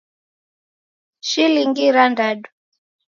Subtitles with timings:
[1.29, 2.49] Shilingi irandadu